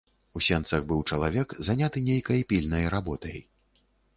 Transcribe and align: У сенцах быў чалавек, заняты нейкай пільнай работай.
У 0.37 0.41
сенцах 0.45 0.87
быў 0.91 1.03
чалавек, 1.11 1.53
заняты 1.69 2.03
нейкай 2.09 2.43
пільнай 2.55 2.89
работай. 2.95 3.37